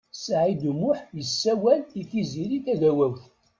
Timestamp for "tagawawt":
2.65-3.23